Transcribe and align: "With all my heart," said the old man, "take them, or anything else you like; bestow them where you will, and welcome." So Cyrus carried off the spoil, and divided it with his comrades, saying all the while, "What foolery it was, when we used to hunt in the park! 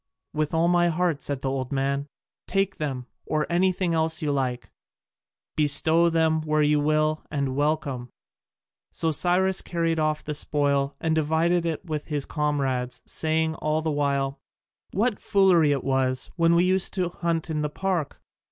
"With 0.33 0.51
all 0.51 0.67
my 0.67 0.87
heart," 0.87 1.21
said 1.21 1.41
the 1.41 1.51
old 1.51 1.71
man, 1.71 2.07
"take 2.47 2.77
them, 2.77 3.05
or 3.27 3.45
anything 3.51 3.93
else 3.93 4.19
you 4.19 4.31
like; 4.31 4.71
bestow 5.55 6.09
them 6.09 6.41
where 6.41 6.63
you 6.63 6.79
will, 6.79 7.23
and 7.29 7.55
welcome." 7.55 8.09
So 8.91 9.11
Cyrus 9.11 9.61
carried 9.61 9.99
off 9.99 10.23
the 10.23 10.33
spoil, 10.33 10.95
and 10.99 11.13
divided 11.13 11.67
it 11.67 11.85
with 11.85 12.05
his 12.05 12.25
comrades, 12.25 13.03
saying 13.05 13.53
all 13.57 13.83
the 13.83 13.91
while, 13.91 14.39
"What 14.91 15.19
foolery 15.21 15.71
it 15.71 15.83
was, 15.83 16.31
when 16.35 16.55
we 16.55 16.63
used 16.63 16.95
to 16.95 17.09
hunt 17.09 17.51
in 17.51 17.61
the 17.61 17.69
park! 17.69 18.19